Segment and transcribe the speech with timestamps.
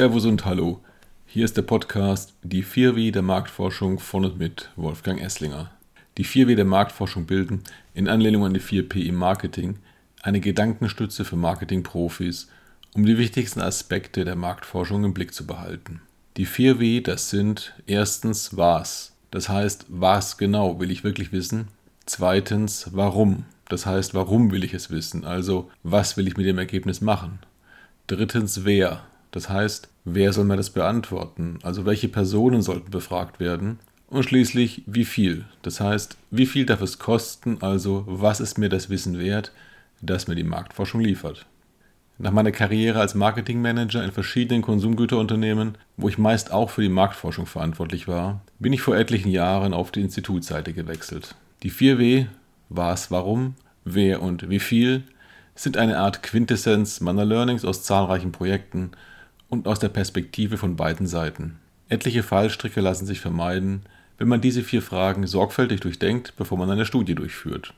[0.00, 0.80] Servus und Hallo.
[1.26, 5.72] Hier ist der Podcast Die 4W der Marktforschung von und mit Wolfgang Esslinger.
[6.16, 9.76] Die 4W der Marktforschung bilden, in Anlehnung an die 4P im Marketing,
[10.22, 12.48] eine Gedankenstütze für Marketingprofis,
[12.94, 16.00] um die wichtigsten Aspekte der Marktforschung im Blick zu behalten.
[16.38, 21.68] Die 4W, das sind erstens was, das heißt, was genau will ich wirklich wissen?
[22.06, 25.26] Zweitens, warum, das heißt, warum will ich es wissen?
[25.26, 27.40] Also, was will ich mit dem Ergebnis machen?
[28.06, 31.58] Drittens, wer, das heißt, wer soll mir das beantworten?
[31.62, 33.78] Also welche Personen sollten befragt werden?
[34.08, 35.44] Und schließlich, wie viel?
[35.62, 37.58] Das heißt, wie viel darf es kosten?
[37.60, 39.52] Also was ist mir das Wissen wert,
[40.00, 41.46] das mir die Marktforschung liefert?
[42.18, 47.46] Nach meiner Karriere als Marketingmanager in verschiedenen Konsumgüterunternehmen, wo ich meist auch für die Marktforschung
[47.46, 51.34] verantwortlich war, bin ich vor etlichen Jahren auf die Institutseite gewechselt.
[51.62, 52.26] Die 4W,
[52.68, 55.04] was, warum, wer und wie viel,
[55.54, 58.90] sind eine Art Quintessenz meiner Learnings aus zahlreichen Projekten
[59.50, 61.58] und aus der Perspektive von beiden Seiten.
[61.90, 63.82] Etliche Fallstricke lassen sich vermeiden,
[64.16, 67.74] wenn man diese vier Fragen sorgfältig durchdenkt, bevor man eine Studie durchführt.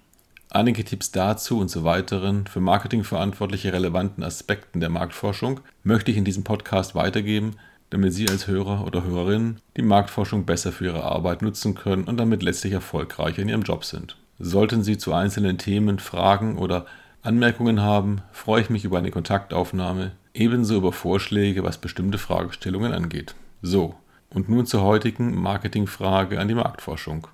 [0.51, 6.27] Einige Tipps dazu und zu weiteren für marketingverantwortliche relevanten Aspekten der Marktforschung möchte ich in
[6.27, 7.57] diesem Podcast weitergeben,
[7.89, 12.19] damit Sie als Hörer oder Hörerin die Marktforschung besser für Ihre Arbeit nutzen können und
[12.19, 14.17] damit letztlich erfolgreicher in Ihrem Job sind.
[14.39, 16.85] Sollten Sie zu einzelnen Themen Fragen oder
[17.25, 23.37] Anmerkungen haben, freue ich mich über eine Kontaktaufnahme ebenso über Vorschläge, was bestimmte Fragestellungen angeht.
[23.61, 23.95] So,
[24.31, 27.29] und nun zur heutigen Marketingfrage an die Marktforschung.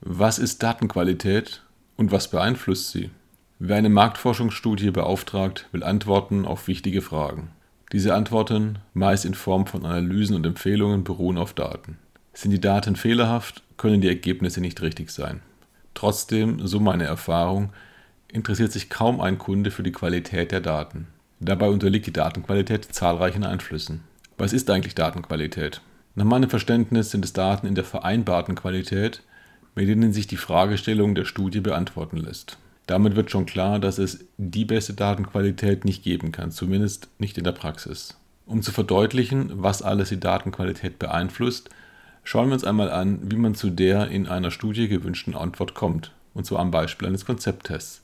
[0.00, 1.62] Was ist Datenqualität
[1.98, 3.10] und was beeinflusst sie?
[3.58, 7.50] Wer eine Marktforschungsstudie beauftragt, will Antworten auf wichtige Fragen.
[7.92, 11.96] Diese Antworten, meist in Form von Analysen und Empfehlungen, beruhen auf Daten.
[12.34, 15.40] Sind die Daten fehlerhaft, können die Ergebnisse nicht richtig sein.
[15.94, 17.72] Trotzdem, so meine Erfahrung,
[18.30, 21.06] interessiert sich kaum ein Kunde für die Qualität der Daten.
[21.40, 24.02] Dabei unterliegt die Datenqualität zahlreichen Einflüssen.
[24.36, 25.80] Was ist eigentlich Datenqualität?
[26.14, 29.22] Nach meinem Verständnis sind es Daten in der vereinbarten Qualität,
[29.74, 32.58] mit denen sich die Fragestellung der Studie beantworten lässt.
[32.88, 37.44] Damit wird schon klar, dass es die beste Datenqualität nicht geben kann, zumindest nicht in
[37.44, 38.16] der Praxis.
[38.46, 41.68] Um zu verdeutlichen, was alles die Datenqualität beeinflusst,
[42.24, 46.12] schauen wir uns einmal an, wie man zu der in einer Studie gewünschten Antwort kommt,
[46.32, 48.00] und zwar am Beispiel eines Konzepttests.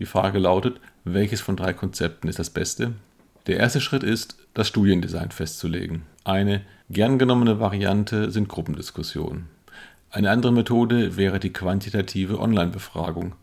[0.00, 2.92] Die Frage lautet, welches von drei Konzepten ist das beste?
[3.46, 6.02] Der erste Schritt ist, das Studiendesign festzulegen.
[6.24, 6.60] Eine
[6.90, 9.48] gern genommene Variante sind Gruppendiskussionen.
[10.10, 13.34] Eine andere Methode wäre die quantitative Online-Befragung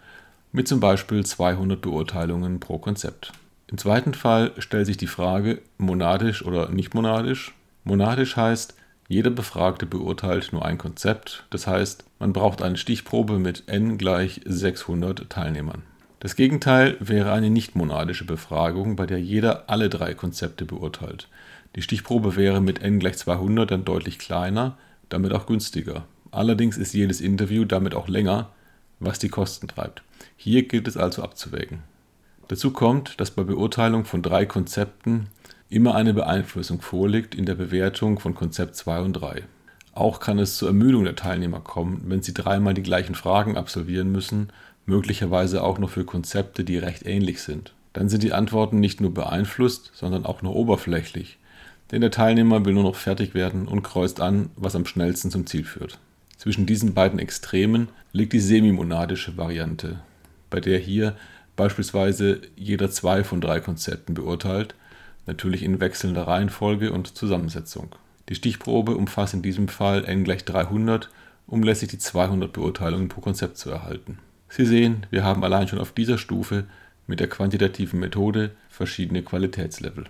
[0.54, 3.34] mit zum Beispiel 200 Beurteilungen pro Konzept.
[3.68, 7.56] Im zweiten Fall stellt sich die Frage, monadisch oder nicht monadisch.
[7.84, 8.76] Monadisch heißt,
[9.10, 14.42] jeder Befragte beurteilt nur ein Konzept, das heißt, man braucht eine Stichprobe mit n gleich
[14.46, 15.82] 600 Teilnehmern.
[16.20, 21.28] Das Gegenteil wäre eine nicht monadische Befragung, bei der jeder alle drei Konzepte beurteilt.
[21.76, 24.78] Die Stichprobe wäre mit n gleich 200 dann deutlich kleiner,
[25.10, 26.06] damit auch günstiger.
[26.32, 28.52] Allerdings ist jedes Interview damit auch länger,
[29.06, 30.04] was die Kosten treibt.
[30.38, 31.80] Hier gilt es also abzuwägen.
[32.48, 35.28] Dazu kommt, dass bei Beurteilung von drei Konzepten
[35.70, 39.44] immer eine Beeinflussung vorliegt in der Bewertung von Konzept 2 und 3.
[39.94, 44.12] Auch kann es zur Ermüdung der Teilnehmer kommen, wenn sie dreimal die gleichen Fragen absolvieren
[44.12, 44.52] müssen,
[44.86, 47.74] möglicherweise auch noch für Konzepte, die recht ähnlich sind.
[47.94, 51.38] Dann sind die Antworten nicht nur beeinflusst, sondern auch nur oberflächlich,
[51.92, 55.46] denn der Teilnehmer will nur noch fertig werden und kreuzt an, was am schnellsten zum
[55.46, 56.00] Ziel führt.
[56.38, 60.00] Zwischen diesen beiden Extremen liegt die semimonadische Variante,
[60.50, 61.16] bei der hier
[61.56, 64.76] beispielsweise jeder zwei von drei Konzepten beurteilt,
[65.26, 67.96] natürlich in wechselnder Reihenfolge und Zusammensetzung.
[68.30, 71.10] Die Stichprobe umfasst in diesem Fall n gleich 300,
[71.48, 74.20] um letztlich die 200 Beurteilungen pro Konzept zu erhalten.
[74.50, 76.66] Sie sehen, wir haben allein schon auf dieser Stufe
[77.08, 80.06] mit der quantitativen Methode verschiedene Qualitätslevel.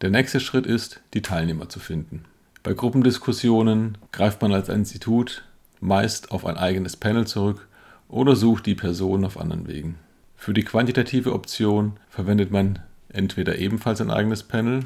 [0.00, 2.24] Der nächste Schritt ist, die Teilnehmer zu finden.
[2.62, 5.44] Bei Gruppendiskussionen greift man als Institut
[5.84, 7.68] meist auf ein eigenes Panel zurück
[8.08, 9.96] oder sucht die Person auf anderen Wegen.
[10.34, 12.78] Für die quantitative Option verwendet man
[13.08, 14.80] entweder ebenfalls ein eigenes Panel,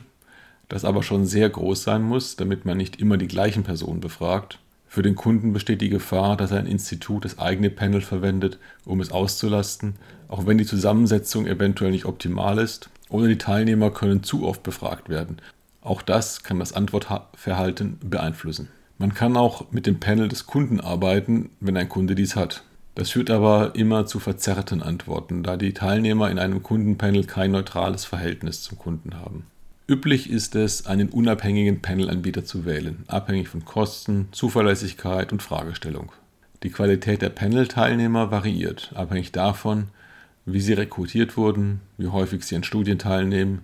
[0.69, 4.59] das aber schon sehr groß sein muss, damit man nicht immer die gleichen Personen befragt.
[4.87, 9.11] Für den Kunden besteht die Gefahr, dass ein Institut das eigene Panel verwendet, um es
[9.11, 9.95] auszulasten,
[10.29, 15.09] auch wenn die Zusammensetzung eventuell nicht optimal ist, oder die Teilnehmer können zu oft befragt
[15.09, 15.39] werden.
[15.81, 18.69] Auch das kann das Antwortverhalten beeinflussen.
[18.99, 22.65] Man kann auch mit dem Panel des Kunden arbeiten, wenn ein Kunde dies hat.
[22.97, 28.05] Das führt aber immer zu verzerrten Antworten, da die Teilnehmer in einem Kundenpanel kein neutrales
[28.05, 29.47] Verhältnis zum Kunden haben.
[29.87, 36.11] Üblich ist es, einen unabhängigen Panelanbieter zu wählen, abhängig von Kosten, Zuverlässigkeit und Fragestellung.
[36.65, 39.87] Die Qualität der Panel-Teilnehmer variiert, abhängig davon,
[40.45, 43.61] wie sie rekrutiert wurden, wie häufig sie an Studien teilnehmen,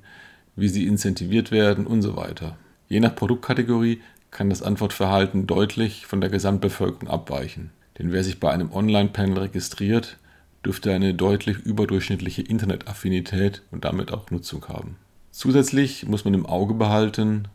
[0.54, 2.56] wie sie incentiviert werden und so weiter.
[2.88, 4.00] Je nach Produktkategorie
[4.34, 7.70] kann das Antwortverhalten deutlich von der Gesamtbevölkerung abweichen.
[7.98, 10.18] Denn wer sich bei einem Online-Panel registriert,
[10.66, 14.96] dürfte eine deutlich überdurchschnittliche Internetaffinität und damit auch Nutzung haben.
[15.30, 17.48] Zusätzlich muss man im Auge behalten,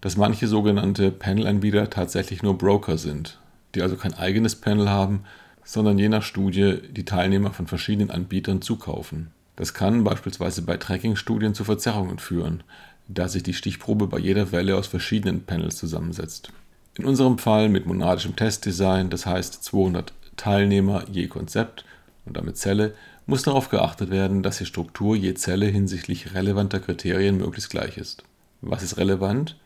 [0.00, 3.40] dass manche sogenannte Panel-Anbieter tatsächlich nur Broker sind,
[3.74, 5.24] die also kein eigenes Panel haben,
[5.64, 9.30] sondern je nach Studie die Teilnehmer von verschiedenen Anbietern zukaufen.
[9.56, 12.62] Das kann beispielsweise bei Tracking-Studien zu Verzerrungen führen,
[13.08, 16.52] da sich die Stichprobe bei jeder Welle aus verschiedenen Panels zusammensetzt.
[16.94, 21.84] In unserem Fall mit monadischem Testdesign, das heißt 200 Teilnehmer je Konzept
[22.26, 22.94] und damit Zelle,
[23.26, 28.24] muss darauf geachtet werden, dass die Struktur je Zelle hinsichtlich relevanter Kriterien möglichst gleich ist.
[28.60, 29.56] Was ist relevant?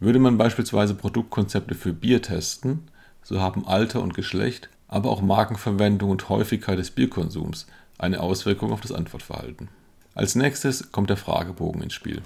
[0.00, 2.84] Würde man beispielsweise Produktkonzepte für Bier testen,
[3.22, 7.66] so haben Alter und Geschlecht, aber auch Markenverwendung und Häufigkeit des Bierkonsums
[7.98, 9.68] eine Auswirkung auf das Antwortverhalten.
[10.14, 12.22] Als nächstes kommt der Fragebogen ins Spiel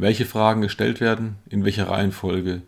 [0.00, 2.62] welche Fragen gestellt werden, in welcher Reihenfolge,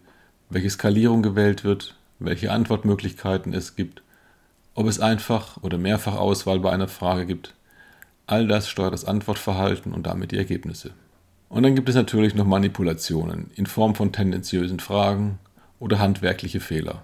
[0.50, 4.02] welche Skalierung gewählt wird, welche Antwortmöglichkeiten es gibt,
[4.74, 7.54] ob es Einfach- oder Mehrfachauswahl bei einer Frage gibt.
[8.26, 10.92] All das steuert das Antwortverhalten und damit die Ergebnisse.
[11.48, 15.38] Und dann gibt es natürlich noch Manipulationen in Form von tendenziösen Fragen
[15.78, 17.02] oder handwerkliche Fehler,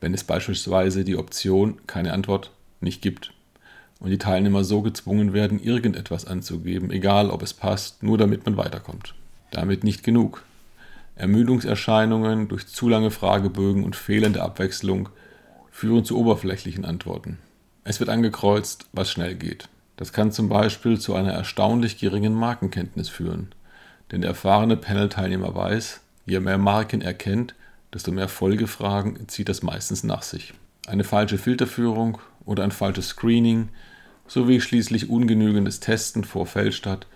[0.00, 3.32] wenn es beispielsweise die Option keine Antwort nicht gibt
[3.98, 8.56] und die Teilnehmer so gezwungen werden, irgendetwas anzugeben, egal ob es passt, nur damit man
[8.56, 9.14] weiterkommt.
[9.50, 10.44] Damit nicht genug.
[11.16, 15.08] Ermüdungserscheinungen durch zu lange Fragebögen und fehlende Abwechslung
[15.70, 17.38] führen zu oberflächlichen Antworten.
[17.84, 19.68] Es wird angekreuzt, was schnell geht.
[19.96, 23.48] Das kann zum Beispiel zu einer erstaunlich geringen Markenkenntnis führen.
[24.10, 27.54] Denn der erfahrene Panel-Teilnehmer weiß, je mehr Marken er kennt,
[27.92, 30.54] desto mehr Folgefragen zieht das meistens nach sich.
[30.86, 33.68] Eine falsche Filterführung oder ein falsches Screening
[34.26, 37.06] sowie schließlich ungenügendes Testen vor Feldstadt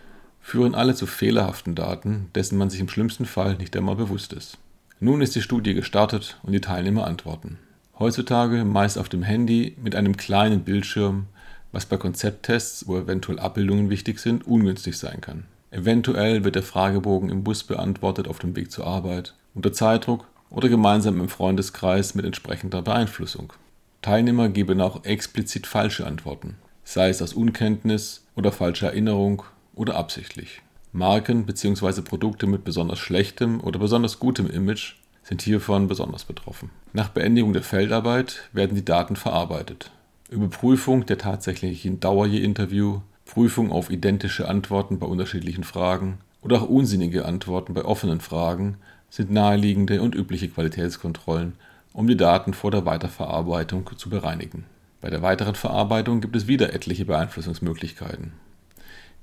[0.44, 4.58] führen alle zu fehlerhaften Daten, dessen man sich im schlimmsten Fall nicht einmal bewusst ist.
[5.00, 7.58] Nun ist die Studie gestartet und die Teilnehmer antworten.
[7.99, 11.26] Heutzutage meist auf dem Handy mit einem kleinen Bildschirm,
[11.73, 15.44] was bei Konzepttests, wo eventuell Abbildungen wichtig sind, ungünstig sein kann.
[15.70, 20.69] Eventuell wird der Fragebogen im Bus beantwortet auf dem Weg zur Arbeit, unter Zeitdruck oder
[20.69, 23.55] gemeinsam im Freundeskreis mit entsprechender Beeinflussung.
[24.02, 29.44] Teilnehmer geben auch explizit falsche Antworten, sei es aus Unkenntnis oder falscher Erinnerung
[29.75, 30.62] oder absichtlich.
[30.93, 32.03] Marken bzw.
[32.03, 36.71] Produkte mit besonders schlechtem oder besonders gutem Image sind hiervon besonders betroffen.
[36.93, 39.91] Nach Beendigung der Feldarbeit werden die Daten verarbeitet.
[40.31, 46.69] Überprüfung der tatsächlichen Dauer je Interview, Prüfung auf identische Antworten bei unterschiedlichen Fragen oder auch
[46.69, 48.77] unsinnige Antworten bei offenen Fragen
[49.11, 51.55] sind naheliegende und übliche Qualitätskontrollen,
[51.93, 54.67] um die Daten vor der Weiterverarbeitung zu bereinigen.
[55.00, 58.32] Bei der weiteren Verarbeitung gibt es wieder etliche Beeinflussungsmöglichkeiten.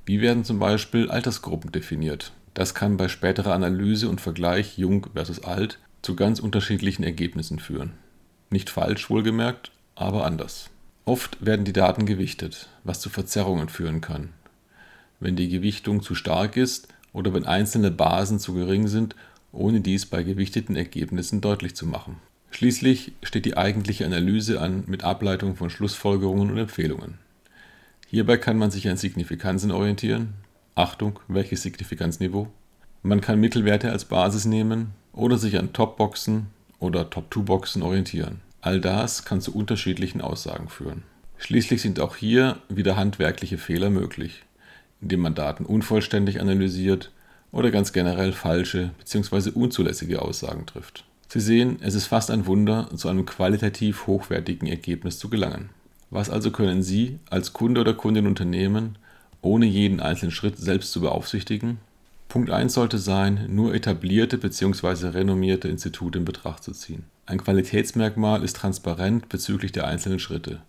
[0.05, 2.33] Wie werden zum Beispiel Altersgruppen definiert?
[2.53, 7.93] Das kann bei späterer Analyse und Vergleich jung versus alt zu ganz unterschiedlichen Ergebnissen führen.
[8.49, 10.69] Nicht falsch wohlgemerkt, aber anders.
[11.05, 14.29] Oft werden die Daten gewichtet, was zu Verzerrungen führen kann.
[15.19, 19.15] Wenn die Gewichtung zu stark ist oder wenn einzelne Basen zu gering sind,
[19.51, 22.17] ohne dies bei gewichteten Ergebnissen deutlich zu machen.
[22.51, 27.19] Schließlich steht die eigentliche Analyse an mit Ableitung von Schlussfolgerungen und Empfehlungen.
[28.11, 30.33] Hierbei kann man sich an Signifikanzen orientieren.
[30.75, 32.49] Achtung, welches Signifikanzniveau?
[33.03, 38.41] Man kann Mittelwerte als Basis nehmen oder sich an Topboxen oder Top-2-Boxen orientieren.
[38.59, 41.03] All das kann zu unterschiedlichen Aussagen führen.
[41.37, 44.43] Schließlich sind auch hier wieder handwerkliche Fehler möglich,
[44.99, 47.13] indem man Daten unvollständig analysiert
[47.53, 49.51] oder ganz generell falsche bzw.
[49.51, 51.05] unzulässige Aussagen trifft.
[51.29, 55.69] Sie sehen, es ist fast ein Wunder, zu einem qualitativ hochwertigen Ergebnis zu gelangen.
[56.11, 58.97] Was also können Sie als Kunde oder Kundin unternehmen,
[59.41, 61.77] ohne jeden einzelnen Schritt selbst zu beaufsichtigen?
[62.27, 65.07] Punkt 1 sollte sein, nur etablierte bzw.
[65.07, 67.05] renommierte Institute in Betracht zu ziehen.
[67.25, 70.61] Ein Qualitätsmerkmal ist transparent bezüglich der einzelnen Schritte.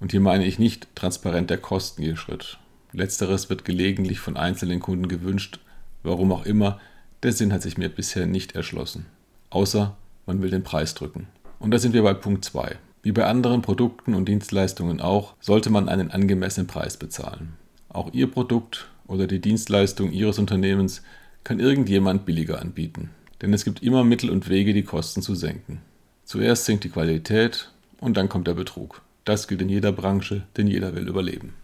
[0.00, 2.58] Und hier meine ich nicht transparent der Kosten je Schritt.
[2.92, 5.60] Letzteres wird gelegentlich von einzelnen Kunden gewünscht,
[6.02, 6.80] warum auch immer,
[7.22, 9.04] der Sinn hat sich mir bisher nicht erschlossen.
[9.50, 9.94] Außer
[10.24, 11.26] man will den Preis drücken.
[11.58, 12.78] Und da sind wir bei Punkt 2.
[13.02, 17.54] Wie bei anderen Produkten und Dienstleistungen auch, sollte man einen angemessenen Preis bezahlen.
[17.88, 21.02] Auch Ihr Produkt oder die Dienstleistung Ihres Unternehmens
[21.42, 23.10] kann irgendjemand billiger anbieten.
[23.40, 25.80] Denn es gibt immer Mittel und Wege, die Kosten zu senken.
[26.24, 29.00] Zuerst sinkt die Qualität und dann kommt der Betrug.
[29.24, 31.54] Das gilt in jeder Branche, denn jeder will überleben.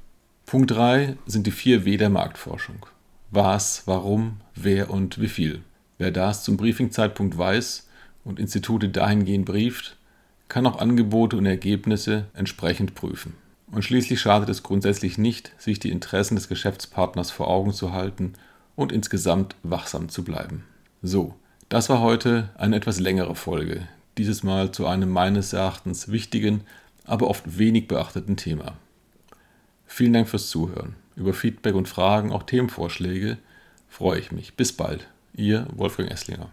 [0.47, 2.87] Punkt 3 sind die vier W der Marktforschung.
[3.31, 5.63] was, warum, wer und wie viel.
[5.99, 7.89] Wer das zum Briefingzeitpunkt weiß
[8.25, 9.97] und Institute dahingehend brieft,
[10.49, 13.35] kann auch Angebote und Ergebnisse entsprechend prüfen.
[13.71, 18.35] Und schließlich schadet es grundsätzlich nicht, sich die Interessen des Geschäftspartners vor Augen zu halten
[18.77, 20.65] und insgesamt wachsam zu bleiben.
[21.03, 21.35] So,
[21.69, 23.89] das war heute eine etwas längere Folge,
[24.19, 26.63] dieses Mal zu einem meines Erachtens wichtigen,
[27.05, 28.77] aber oft wenig beachteten Thema.
[29.87, 30.95] Vielen Dank fürs Zuhören.
[31.17, 33.39] Über Feedback und Fragen, auch Themenvorschläge,
[33.89, 34.55] freue ich mich.
[34.55, 35.09] Bis bald.
[35.35, 36.51] Ihr Wolfgang Esslinger.